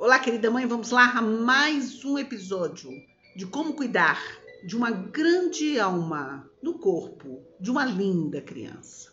Olá, 0.00 0.20
querida 0.20 0.48
mãe, 0.48 0.64
vamos 0.64 0.92
lá 0.92 1.10
a 1.10 1.20
mais 1.20 2.04
um 2.04 2.16
episódio 2.16 2.88
de 3.34 3.44
como 3.44 3.74
cuidar 3.74 4.22
de 4.64 4.76
uma 4.76 4.92
grande 4.92 5.76
alma 5.80 6.48
no 6.62 6.78
corpo 6.78 7.42
de 7.58 7.68
uma 7.68 7.84
linda 7.84 8.40
criança. 8.40 9.12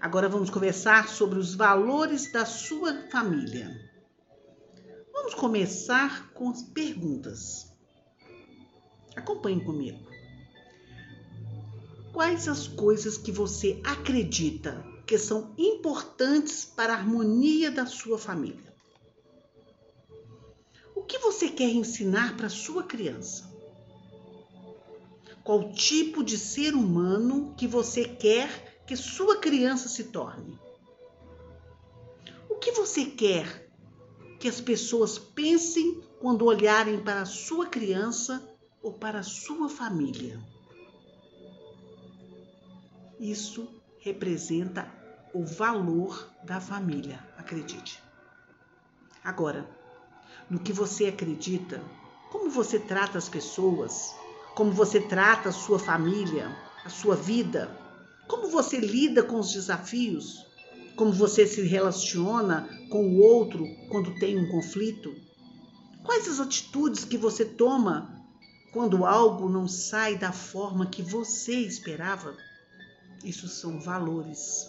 Agora 0.00 0.30
vamos 0.30 0.48
conversar 0.48 1.10
sobre 1.10 1.38
os 1.38 1.54
valores 1.54 2.32
da 2.32 2.46
sua 2.46 3.06
família. 3.10 3.68
Vamos 5.12 5.34
começar 5.34 6.32
com 6.32 6.48
as 6.48 6.62
perguntas. 6.62 7.70
Acompanhe 9.14 9.62
comigo. 9.62 10.08
Quais 12.14 12.48
as 12.48 12.66
coisas 12.66 13.18
que 13.18 13.30
você 13.30 13.78
acredita 13.84 14.82
que 15.06 15.18
são 15.18 15.52
importantes 15.58 16.64
para 16.64 16.94
a 16.94 16.96
harmonia 16.96 17.70
da 17.70 17.84
sua 17.84 18.16
família? 18.16 18.71
O 21.02 21.04
que 21.04 21.18
você 21.18 21.48
quer 21.48 21.68
ensinar 21.68 22.36
para 22.36 22.48
sua 22.48 22.84
criança? 22.84 23.52
Qual 25.42 25.72
tipo 25.72 26.22
de 26.22 26.38
ser 26.38 26.74
humano 26.76 27.52
que 27.56 27.66
você 27.66 28.04
quer 28.04 28.80
que 28.86 28.94
sua 28.94 29.38
criança 29.38 29.88
se 29.88 30.04
torne? 30.04 30.56
O 32.48 32.54
que 32.54 32.70
você 32.70 33.04
quer 33.04 33.68
que 34.38 34.46
as 34.46 34.60
pessoas 34.60 35.18
pensem 35.18 36.00
quando 36.20 36.44
olharem 36.44 37.02
para 37.02 37.22
a 37.22 37.26
sua 37.26 37.66
criança 37.66 38.56
ou 38.80 38.92
para 38.92 39.18
a 39.18 39.24
sua 39.24 39.68
família? 39.68 40.40
Isso 43.18 43.68
representa 43.98 44.88
o 45.34 45.44
valor 45.44 46.32
da 46.44 46.60
família, 46.60 47.18
acredite. 47.36 48.00
Agora, 49.24 49.81
no 50.52 50.58
que 50.58 50.70
você 50.70 51.06
acredita, 51.06 51.82
como 52.30 52.50
você 52.50 52.78
trata 52.78 53.16
as 53.16 53.26
pessoas, 53.26 54.14
como 54.54 54.70
você 54.70 55.00
trata 55.00 55.48
a 55.48 55.52
sua 55.52 55.78
família, 55.78 56.54
a 56.84 56.90
sua 56.90 57.16
vida, 57.16 57.74
como 58.28 58.48
você 58.48 58.78
lida 58.78 59.22
com 59.22 59.40
os 59.40 59.50
desafios, 59.50 60.46
como 60.94 61.10
você 61.10 61.46
se 61.46 61.62
relaciona 61.62 62.68
com 62.90 63.02
o 63.02 63.20
outro 63.20 63.66
quando 63.88 64.14
tem 64.16 64.38
um 64.38 64.46
conflito, 64.50 65.16
quais 66.04 66.28
as 66.28 66.38
atitudes 66.38 67.02
que 67.02 67.16
você 67.16 67.46
toma 67.46 68.22
quando 68.74 69.06
algo 69.06 69.48
não 69.48 69.66
sai 69.66 70.18
da 70.18 70.32
forma 70.32 70.84
que 70.84 71.00
você 71.00 71.54
esperava. 71.54 72.36
Isso 73.24 73.48
são 73.48 73.80
valores. 73.80 74.68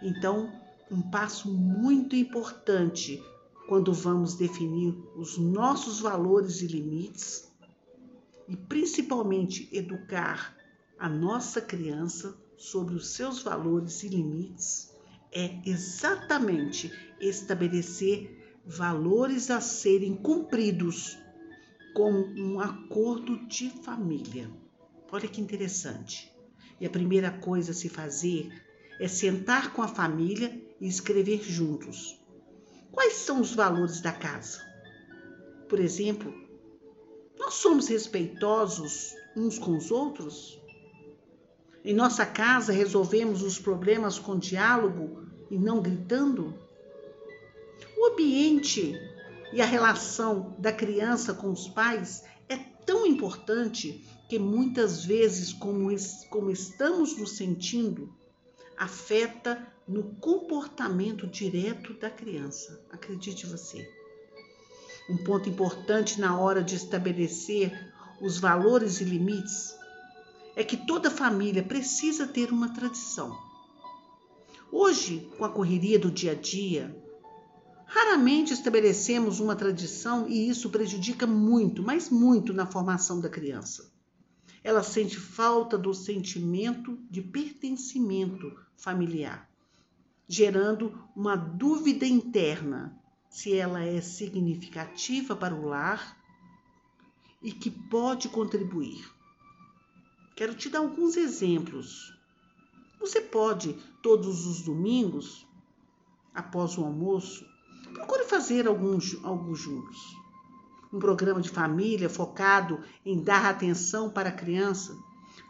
Então, 0.00 0.50
um 0.90 1.02
passo 1.02 1.52
muito 1.52 2.16
importante 2.16 3.22
quando 3.72 3.94
vamos 3.94 4.34
definir 4.34 4.94
os 5.16 5.38
nossos 5.38 5.98
valores 5.98 6.60
e 6.60 6.66
limites 6.66 7.50
e 8.46 8.54
principalmente 8.54 9.66
educar 9.72 10.54
a 10.98 11.08
nossa 11.08 11.58
criança 11.58 12.36
sobre 12.54 12.94
os 12.94 13.14
seus 13.14 13.40
valores 13.40 14.02
e 14.02 14.08
limites 14.08 14.94
é 15.32 15.58
exatamente 15.64 16.92
estabelecer 17.18 18.60
valores 18.66 19.50
a 19.50 19.58
serem 19.58 20.16
cumpridos 20.16 21.16
com 21.94 22.12
um 22.12 22.60
acordo 22.60 23.46
de 23.46 23.70
família. 23.70 24.50
Olha 25.10 25.28
que 25.28 25.40
interessante. 25.40 26.30
E 26.78 26.84
a 26.84 26.90
primeira 26.90 27.30
coisa 27.30 27.70
a 27.70 27.74
se 27.74 27.88
fazer 27.88 28.52
é 29.00 29.08
sentar 29.08 29.72
com 29.72 29.80
a 29.80 29.88
família 29.88 30.62
e 30.78 30.86
escrever 30.86 31.42
juntos 31.42 32.20
Quais 32.92 33.14
são 33.14 33.40
os 33.40 33.54
valores 33.54 34.00
da 34.00 34.12
casa? 34.12 34.60
Por 35.68 35.80
exemplo, 35.80 36.32
nós 37.38 37.54
somos 37.54 37.88
respeitosos 37.88 39.14
uns 39.34 39.58
com 39.58 39.76
os 39.76 39.90
outros? 39.90 40.60
Em 41.82 41.94
nossa 41.94 42.24
casa 42.26 42.70
resolvemos 42.70 43.42
os 43.42 43.58
problemas 43.58 44.18
com 44.18 44.38
diálogo 44.38 45.26
e 45.50 45.58
não 45.58 45.80
gritando? 45.80 46.54
O 47.96 48.12
ambiente 48.12 48.94
e 49.52 49.60
a 49.60 49.66
relação 49.66 50.54
da 50.58 50.72
criança 50.72 51.32
com 51.32 51.50
os 51.50 51.68
pais 51.68 52.22
é 52.48 52.56
tão 52.56 53.06
importante 53.06 54.06
que 54.28 54.38
muitas 54.38 55.04
vezes, 55.04 55.52
como, 55.52 55.88
como 56.30 56.50
estamos 56.50 57.16
nos 57.18 57.36
sentindo, 57.36 58.14
afeta 58.82 59.64
no 59.86 60.02
comportamento 60.16 61.26
direto 61.26 61.94
da 61.94 62.10
criança. 62.10 62.84
Acredite 62.90 63.46
você. 63.46 63.88
Um 65.08 65.16
ponto 65.18 65.48
importante 65.48 66.20
na 66.20 66.36
hora 66.36 66.62
de 66.64 66.74
estabelecer 66.74 67.92
os 68.20 68.38
valores 68.38 69.00
e 69.00 69.04
limites 69.04 69.72
é 70.56 70.64
que 70.64 70.76
toda 70.76 71.10
família 71.10 71.62
precisa 71.62 72.26
ter 72.26 72.50
uma 72.50 72.74
tradição. 72.74 73.38
Hoje, 74.70 75.30
com 75.38 75.44
a 75.44 75.48
correria 75.48 75.98
do 75.98 76.10
dia 76.10 76.32
a 76.32 76.34
dia, 76.34 76.96
raramente 77.84 78.52
estabelecemos 78.52 79.38
uma 79.38 79.54
tradição 79.54 80.28
e 80.28 80.48
isso 80.48 80.70
prejudica 80.70 81.26
muito, 81.26 81.84
mas 81.84 82.10
muito 82.10 82.52
na 82.52 82.66
formação 82.66 83.20
da 83.20 83.28
criança. 83.28 83.91
Ela 84.64 84.82
sente 84.82 85.18
falta 85.18 85.76
do 85.76 85.92
sentimento 85.92 86.98
de 87.10 87.20
pertencimento 87.20 88.56
familiar 88.76 89.52
gerando 90.32 90.98
uma 91.14 91.36
dúvida 91.36 92.06
interna 92.06 92.98
se 93.28 93.54
ela 93.54 93.82
é 93.82 94.00
significativa 94.00 95.36
para 95.36 95.54
o 95.54 95.66
lar 95.66 96.16
e 97.42 97.52
que 97.52 97.70
pode 97.70 98.30
contribuir. 98.30 99.06
Quero 100.34 100.54
te 100.54 100.70
dar 100.70 100.78
alguns 100.78 101.18
exemplos. 101.18 102.16
Você 102.98 103.20
pode, 103.20 103.74
todos 104.02 104.46
os 104.46 104.62
domingos, 104.62 105.46
após 106.32 106.78
o 106.78 106.84
almoço, 106.84 107.44
procure 107.92 108.24
fazer 108.24 108.66
alguns, 108.66 109.22
alguns 109.22 109.58
juntos. 109.58 109.98
Um 110.92 110.98
programa 110.98 111.40
de 111.40 111.48
família 111.48 112.08
focado 112.08 112.82
em 113.04 113.22
dar 113.22 113.46
atenção 113.46 114.10
para 114.10 114.28
a 114.28 114.32
criança. 114.32 114.96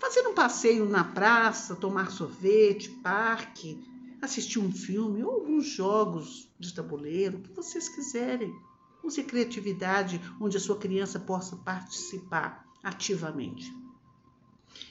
Fazer 0.00 0.26
um 0.26 0.34
passeio 0.34 0.88
na 0.88 1.02
praça, 1.02 1.74
tomar 1.74 2.10
sorvete, 2.10 2.90
parque, 3.02 3.82
assistir 4.20 4.60
um 4.60 4.70
filme 4.70 5.24
ou 5.24 5.32
alguns 5.32 5.66
jogos 5.66 6.48
de 6.58 6.72
tabuleiro, 6.72 7.38
o 7.38 7.42
que 7.42 7.52
vocês 7.52 7.88
quiserem. 7.88 8.54
Use 9.02 9.22
criatividade 9.24 10.20
onde 10.40 10.56
a 10.56 10.60
sua 10.60 10.76
criança 10.76 11.18
possa 11.18 11.56
participar 11.56 12.64
ativamente. 12.82 13.74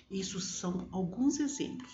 Isso 0.09 0.41
são 0.41 0.89
alguns 0.91 1.39
exemplos. 1.39 1.93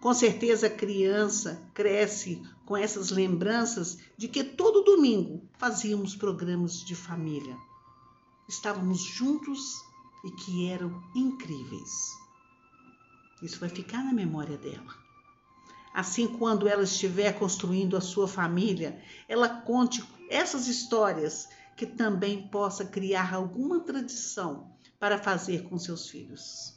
Com 0.00 0.12
certeza 0.12 0.66
a 0.66 0.70
criança 0.70 1.62
cresce 1.72 2.42
com 2.66 2.76
essas 2.76 3.10
lembranças 3.10 3.98
de 4.16 4.26
que 4.26 4.42
todo 4.42 4.82
domingo 4.82 5.48
fazíamos 5.62 6.16
programas 6.16 6.84
de 6.84 6.96
família. 6.96 7.56
Estávamos 8.48 9.00
juntos 9.00 9.80
e 10.24 10.30
que 10.32 10.68
eram 10.68 11.00
incríveis. 11.14 11.88
Isso 13.40 13.60
vai 13.60 13.68
ficar 13.68 14.02
na 14.02 14.12
memória 14.12 14.58
dela. 14.58 14.92
Assim, 15.94 16.26
quando 16.26 16.66
ela 16.66 16.82
estiver 16.82 17.38
construindo 17.38 17.96
a 17.96 18.00
sua 18.00 18.26
família, 18.26 19.00
ela 19.28 19.48
conte 19.48 20.04
essas 20.28 20.66
histórias 20.66 21.48
que 21.76 21.86
também 21.86 22.48
possa 22.48 22.84
criar 22.84 23.32
alguma 23.32 23.78
tradição 23.78 24.68
para 24.98 25.16
fazer 25.16 25.68
com 25.68 25.78
seus 25.78 26.08
filhos. 26.08 26.74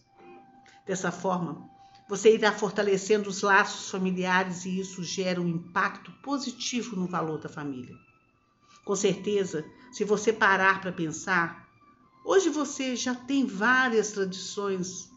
Dessa 0.85 1.11
forma, 1.11 1.67
você 2.07 2.35
irá 2.35 2.51
fortalecendo 2.51 3.29
os 3.29 3.41
laços 3.41 3.89
familiares 3.89 4.63
e 4.63 4.79
isso 4.79 5.03
gera 5.03 5.41
um 5.41 5.47
impacto 5.47 6.11
positivo 6.21 6.95
no 6.95 7.07
valor 7.07 7.39
da 7.39 7.49
família. 7.49 7.95
Com 8.85 8.95
certeza, 8.95 9.65
se 9.91 10.05
você 10.05 10.31
parar 10.31 10.79
para 10.79 10.93
pensar, 10.93 11.67
hoje 12.23 12.49
você 12.49 12.95
já 12.95 13.13
tem 13.13 13.45
várias 13.45 14.11
tradições 14.11 15.11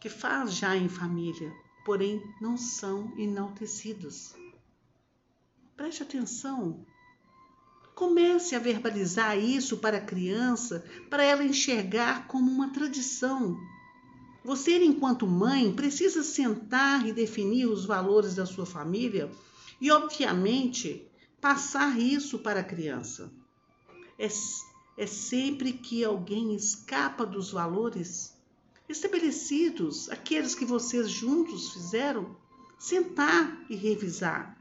que 0.00 0.08
faz 0.08 0.54
já 0.54 0.76
em 0.76 0.88
família 0.88 1.52
porém 1.88 2.22
não 2.38 2.58
são 2.58 3.10
enaltecidos. 3.16 4.34
Preste 5.74 6.02
atenção. 6.02 6.84
Comece 7.94 8.54
a 8.54 8.58
verbalizar 8.58 9.38
isso 9.38 9.78
para 9.78 9.96
a 9.96 10.04
criança, 10.04 10.84
para 11.08 11.24
ela 11.24 11.42
enxergar 11.42 12.26
como 12.28 12.50
uma 12.50 12.74
tradição. 12.74 13.58
Você, 14.44 14.84
enquanto 14.84 15.26
mãe, 15.26 15.72
precisa 15.72 16.22
sentar 16.22 17.06
e 17.06 17.12
definir 17.14 17.64
os 17.64 17.86
valores 17.86 18.34
da 18.34 18.44
sua 18.44 18.66
família 18.66 19.30
e, 19.80 19.90
obviamente, 19.90 21.07
passar 21.40 21.98
isso 21.98 22.38
para 22.38 22.60
a 22.60 22.64
criança. 22.64 23.32
É, 24.18 24.28
é 24.96 25.06
sempre 25.06 25.72
que 25.72 26.04
alguém 26.04 26.54
escapa 26.54 27.24
dos 27.24 27.52
valores, 27.52 28.34
estabelecidos, 28.88 30.10
aqueles 30.10 30.54
que 30.54 30.64
vocês 30.64 31.10
juntos 31.10 31.72
fizeram, 31.72 32.36
sentar 32.78 33.64
e 33.68 33.76
revisar. 33.76 34.56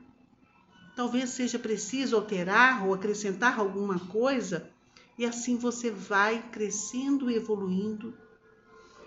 talvez 0.96 1.30
seja 1.30 1.60
preciso 1.60 2.16
alterar 2.16 2.86
ou 2.86 2.94
acrescentar 2.94 3.60
alguma 3.60 4.00
coisa, 4.00 4.72
e 5.16 5.26
assim 5.26 5.56
você 5.56 5.92
vai 5.92 6.42
crescendo 6.50 7.30
e 7.30 7.36
evoluindo 7.36 8.18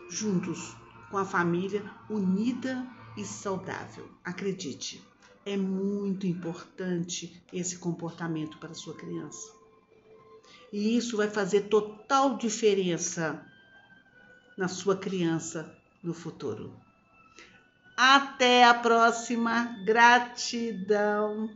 juntos 0.08 0.76
com 1.10 1.18
a 1.18 1.24
família 1.24 1.82
unida 2.08 2.86
e 3.16 3.24
saudável. 3.24 4.08
Acredite, 4.24 5.04
é 5.44 5.56
muito 5.56 6.26
importante 6.26 7.42
esse 7.52 7.78
comportamento 7.78 8.58
para 8.58 8.74
sua 8.74 8.94
criança. 8.94 9.52
E 10.72 10.96
isso 10.96 11.16
vai 11.16 11.28
fazer 11.28 11.62
total 11.62 12.36
diferença 12.36 13.44
na 14.56 14.68
sua 14.68 14.96
criança 14.96 15.74
no 16.02 16.14
futuro. 16.14 16.72
Até 17.96 18.64
a 18.64 18.74
próxima. 18.74 19.76
Gratidão. 19.84 21.48